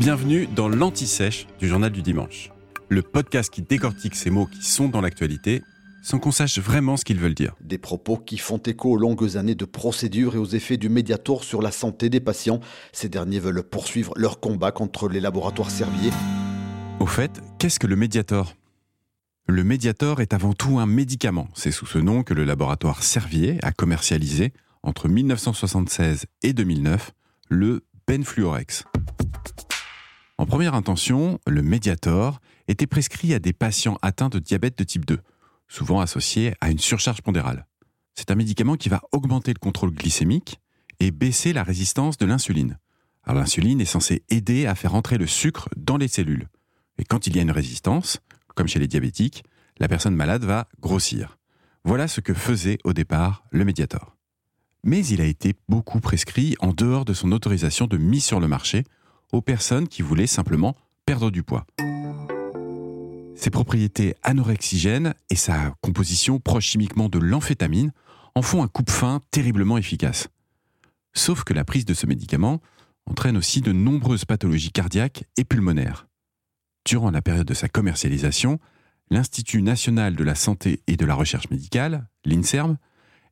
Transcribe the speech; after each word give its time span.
Bienvenue 0.00 0.46
dans 0.46 0.70
l'Anti-Sèche 0.70 1.46
du 1.58 1.68
Journal 1.68 1.92
du 1.92 2.00
Dimanche, 2.00 2.50
le 2.88 3.02
podcast 3.02 3.52
qui 3.52 3.60
décortique 3.60 4.14
ces 4.14 4.30
mots 4.30 4.46
qui 4.46 4.64
sont 4.64 4.88
dans 4.88 5.02
l'actualité 5.02 5.62
sans 6.02 6.18
qu'on 6.18 6.30
sache 6.30 6.58
vraiment 6.58 6.96
ce 6.96 7.04
qu'ils 7.04 7.18
veulent 7.18 7.34
dire. 7.34 7.54
Des 7.60 7.76
propos 7.76 8.16
qui 8.16 8.38
font 8.38 8.56
écho 8.56 8.92
aux 8.92 8.96
longues 8.96 9.36
années 9.36 9.54
de 9.54 9.66
procédures 9.66 10.36
et 10.36 10.38
aux 10.38 10.46
effets 10.46 10.78
du 10.78 10.88
Mediator 10.88 11.44
sur 11.44 11.60
la 11.60 11.70
santé 11.70 12.08
des 12.08 12.18
patients. 12.18 12.60
Ces 12.92 13.10
derniers 13.10 13.40
veulent 13.40 13.62
poursuivre 13.62 14.14
leur 14.16 14.40
combat 14.40 14.72
contre 14.72 15.06
les 15.06 15.20
laboratoires 15.20 15.70
Servier. 15.70 16.12
Au 16.98 17.06
fait, 17.06 17.42
qu'est-ce 17.58 17.78
que 17.78 17.86
le 17.86 17.96
Mediator 17.96 18.54
Le 19.48 19.64
Mediator 19.64 20.22
est 20.22 20.32
avant 20.32 20.54
tout 20.54 20.78
un 20.78 20.86
médicament. 20.86 21.48
C'est 21.52 21.72
sous 21.72 21.84
ce 21.84 21.98
nom 21.98 22.22
que 22.22 22.32
le 22.32 22.44
laboratoire 22.44 23.02
Servier 23.02 23.58
a 23.62 23.70
commercialisé, 23.70 24.54
entre 24.82 25.10
1976 25.10 26.24
et 26.42 26.54
2009, 26.54 27.12
le 27.50 27.82
Benfluorex. 28.08 28.84
En 30.40 30.46
première 30.46 30.74
intention, 30.74 31.38
le 31.46 31.60
Mediator 31.60 32.40
était 32.66 32.86
prescrit 32.86 33.34
à 33.34 33.38
des 33.38 33.52
patients 33.52 33.98
atteints 34.00 34.30
de 34.30 34.38
diabète 34.38 34.78
de 34.78 34.84
type 34.84 35.04
2, 35.04 35.18
souvent 35.68 36.00
associé 36.00 36.54
à 36.62 36.70
une 36.70 36.78
surcharge 36.78 37.20
pondérale. 37.20 37.66
C'est 38.14 38.30
un 38.30 38.36
médicament 38.36 38.76
qui 38.76 38.88
va 38.88 39.02
augmenter 39.12 39.52
le 39.52 39.58
contrôle 39.58 39.90
glycémique 39.90 40.58
et 40.98 41.10
baisser 41.10 41.52
la 41.52 41.62
résistance 41.62 42.16
de 42.16 42.24
l'insuline. 42.24 42.78
Alors 43.22 43.42
l'insuline 43.42 43.82
est 43.82 43.84
censée 43.84 44.22
aider 44.30 44.64
à 44.64 44.74
faire 44.74 44.94
entrer 44.94 45.18
le 45.18 45.26
sucre 45.26 45.68
dans 45.76 45.98
les 45.98 46.08
cellules. 46.08 46.48
Et 46.96 47.04
quand 47.04 47.26
il 47.26 47.36
y 47.36 47.38
a 47.38 47.42
une 47.42 47.50
résistance, 47.50 48.20
comme 48.54 48.66
chez 48.66 48.78
les 48.78 48.88
diabétiques, 48.88 49.44
la 49.78 49.88
personne 49.88 50.16
malade 50.16 50.44
va 50.44 50.68
grossir. 50.80 51.36
Voilà 51.84 52.08
ce 52.08 52.22
que 52.22 52.32
faisait 52.32 52.78
au 52.84 52.94
départ 52.94 53.44
le 53.50 53.66
Mediator. 53.66 54.16
Mais 54.84 55.04
il 55.04 55.20
a 55.20 55.26
été 55.26 55.52
beaucoup 55.68 56.00
prescrit 56.00 56.56
en 56.60 56.72
dehors 56.72 57.04
de 57.04 57.12
son 57.12 57.30
autorisation 57.30 57.86
de 57.86 57.98
mise 57.98 58.24
sur 58.24 58.40
le 58.40 58.48
marché 58.48 58.84
aux 59.32 59.40
personnes 59.40 59.88
qui 59.88 60.02
voulaient 60.02 60.26
simplement 60.26 60.76
perdre 61.06 61.30
du 61.30 61.42
poids. 61.42 61.66
Ses 63.34 63.50
propriétés 63.50 64.14
anorexigènes 64.22 65.14
et 65.30 65.34
sa 65.34 65.74
composition 65.80 66.40
proche 66.40 66.66
chimiquement 66.66 67.08
de 67.08 67.18
l'amphétamine 67.18 67.92
en 68.34 68.42
font 68.42 68.62
un 68.62 68.68
coupe-fin 68.68 69.22
terriblement 69.30 69.78
efficace. 69.78 70.28
Sauf 71.14 71.44
que 71.44 71.54
la 71.54 71.64
prise 71.64 71.84
de 71.84 71.94
ce 71.94 72.06
médicament 72.06 72.60
entraîne 73.06 73.36
aussi 73.36 73.60
de 73.60 73.72
nombreuses 73.72 74.24
pathologies 74.24 74.72
cardiaques 74.72 75.24
et 75.36 75.44
pulmonaires. 75.44 76.06
Durant 76.84 77.10
la 77.10 77.22
période 77.22 77.46
de 77.46 77.54
sa 77.54 77.68
commercialisation, 77.68 78.58
l'Institut 79.10 79.62
national 79.62 80.16
de 80.16 80.24
la 80.24 80.34
santé 80.34 80.82
et 80.86 80.96
de 80.96 81.06
la 81.06 81.14
recherche 81.14 81.50
médicale, 81.50 82.08
l'INSERM, 82.24 82.76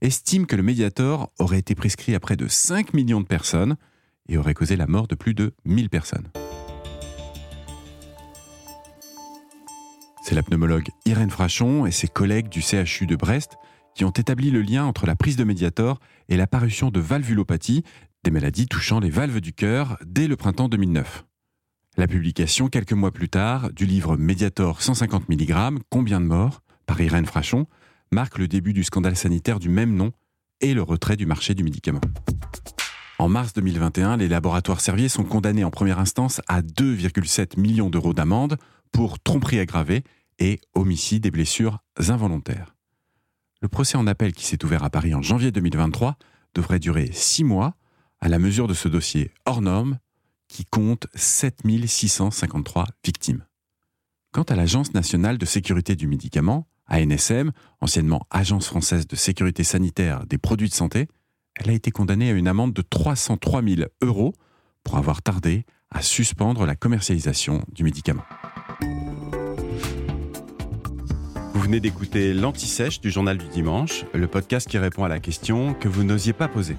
estime 0.00 0.46
que 0.46 0.56
le 0.56 0.62
Mediator 0.62 1.32
aurait 1.38 1.58
été 1.58 1.74
prescrit 1.74 2.14
à 2.14 2.20
près 2.20 2.36
de 2.36 2.48
5 2.48 2.94
millions 2.94 3.20
de 3.20 3.26
personnes 3.26 3.76
et 4.28 4.36
aurait 4.36 4.54
causé 4.54 4.76
la 4.76 4.86
mort 4.86 5.08
de 5.08 5.14
plus 5.14 5.34
de 5.34 5.54
1000 5.64 5.90
personnes. 5.90 6.28
C'est 10.22 10.34
la 10.34 10.42
pneumologue 10.42 10.88
Irène 11.06 11.30
Frachon 11.30 11.86
et 11.86 11.90
ses 11.90 12.08
collègues 12.08 12.48
du 12.48 12.60
CHU 12.60 13.06
de 13.06 13.16
Brest 13.16 13.56
qui 13.94 14.04
ont 14.04 14.10
établi 14.10 14.50
le 14.50 14.62
lien 14.62 14.84
entre 14.84 15.06
la 15.06 15.16
prise 15.16 15.36
de 15.36 15.44
Mediator 15.44 15.98
et 16.28 16.36
l'apparition 16.36 16.90
de 16.90 17.00
valvulopathie, 17.00 17.82
des 18.24 18.30
maladies 18.30 18.68
touchant 18.68 19.00
les 19.00 19.10
valves 19.10 19.40
du 19.40 19.52
cœur, 19.52 19.96
dès 20.04 20.28
le 20.28 20.36
printemps 20.36 20.68
2009. 20.68 21.24
La 21.96 22.06
publication, 22.06 22.68
quelques 22.68 22.92
mois 22.92 23.10
plus 23.10 23.28
tard, 23.28 23.72
du 23.72 23.86
livre 23.86 24.16
Mediator 24.16 24.82
150 24.82 25.28
mg, 25.28 25.78
Combien 25.88 26.20
de 26.20 26.26
morts 26.26 26.62
par 26.86 27.00
Irène 27.00 27.26
Frachon, 27.26 27.66
marque 28.12 28.38
le 28.38 28.46
début 28.46 28.72
du 28.72 28.84
scandale 28.84 29.16
sanitaire 29.16 29.58
du 29.58 29.68
même 29.68 29.94
nom 29.94 30.12
et 30.60 30.74
le 30.74 30.82
retrait 30.82 31.16
du 31.16 31.26
marché 31.26 31.54
du 31.54 31.64
médicament. 31.64 32.00
En 33.20 33.28
mars 33.28 33.52
2021, 33.52 34.16
les 34.16 34.28
laboratoires 34.28 34.80
Servier 34.80 35.08
sont 35.08 35.24
condamnés 35.24 35.64
en 35.64 35.72
première 35.72 35.98
instance 35.98 36.40
à 36.46 36.62
2,7 36.62 37.58
millions 37.58 37.90
d'euros 37.90 38.14
d'amende 38.14 38.58
pour 38.92 39.18
tromperie 39.18 39.58
aggravée 39.58 40.04
et 40.38 40.60
homicide 40.74 41.26
et 41.26 41.32
blessures 41.32 41.80
involontaires. 42.08 42.76
Le 43.60 43.66
procès 43.66 43.98
en 43.98 44.06
appel 44.06 44.32
qui 44.32 44.44
s'est 44.44 44.64
ouvert 44.64 44.84
à 44.84 44.90
Paris 44.90 45.14
en 45.14 45.22
janvier 45.22 45.50
2023 45.50 46.16
devrait 46.54 46.78
durer 46.78 47.10
six 47.12 47.42
mois 47.42 47.74
à 48.20 48.28
la 48.28 48.38
mesure 48.38 48.68
de 48.68 48.74
ce 48.74 48.86
dossier 48.86 49.32
hors 49.46 49.62
norme 49.62 49.98
qui 50.46 50.64
compte 50.64 51.08
7653 51.16 52.86
victimes. 53.04 53.44
Quant 54.32 54.44
à 54.44 54.54
l'Agence 54.54 54.94
nationale 54.94 55.38
de 55.38 55.44
sécurité 55.44 55.96
du 55.96 56.06
médicament, 56.06 56.68
ANSM, 56.88 57.50
anciennement 57.80 58.26
Agence 58.30 58.68
française 58.68 59.08
de 59.08 59.16
sécurité 59.16 59.64
sanitaire 59.64 60.24
des 60.26 60.38
produits 60.38 60.68
de 60.68 60.74
santé, 60.74 61.08
elle 61.58 61.70
a 61.70 61.72
été 61.72 61.90
condamnée 61.90 62.30
à 62.30 62.34
une 62.34 62.48
amende 62.48 62.72
de 62.72 62.82
303 62.82 63.62
000 63.62 63.88
euros 64.02 64.34
pour 64.84 64.96
avoir 64.96 65.22
tardé 65.22 65.64
à 65.90 66.02
suspendre 66.02 66.66
la 66.66 66.76
commercialisation 66.76 67.64
du 67.72 67.84
médicament. 67.84 68.24
Vous 71.54 71.60
venez 71.60 71.80
d'écouter 71.80 72.32
l'Anti-Sèche 72.32 73.00
du 73.00 73.10
Journal 73.10 73.36
du 73.36 73.48
Dimanche, 73.48 74.04
le 74.14 74.26
podcast 74.26 74.68
qui 74.68 74.78
répond 74.78 75.04
à 75.04 75.08
la 75.08 75.18
question 75.18 75.74
que 75.74 75.88
vous 75.88 76.04
n'osiez 76.04 76.32
pas 76.32 76.48
poser. 76.48 76.76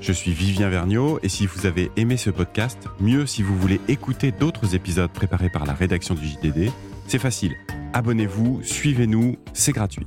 Je 0.00 0.12
suis 0.12 0.32
Vivien 0.32 0.68
Vergniaud 0.68 1.18
et 1.22 1.28
si 1.28 1.46
vous 1.46 1.66
avez 1.66 1.90
aimé 1.96 2.16
ce 2.16 2.30
podcast, 2.30 2.78
mieux 3.00 3.26
si 3.26 3.42
vous 3.42 3.56
voulez 3.56 3.80
écouter 3.88 4.32
d'autres 4.32 4.74
épisodes 4.74 5.10
préparés 5.10 5.50
par 5.50 5.66
la 5.66 5.72
rédaction 5.72 6.14
du 6.14 6.26
JDD, 6.26 6.70
c'est 7.06 7.18
facile. 7.18 7.56
Abonnez-vous, 7.94 8.60
suivez-nous, 8.62 9.36
c'est 9.54 9.72
gratuit. 9.72 10.06